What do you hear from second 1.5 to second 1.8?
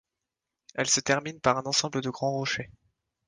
un